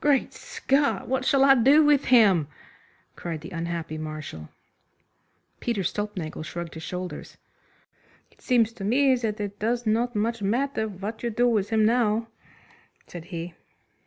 [0.00, 1.08] "Great Scott!
[1.08, 2.48] What shall I do with him?"
[3.16, 4.48] cried the unhappy Marshal.
[5.60, 7.36] Peter Stulpnagel shrugged his shoulders.
[8.30, 11.84] "It seems to me that it does not much matter what you do with him
[11.84, 12.28] now,"
[13.06, 13.52] said he.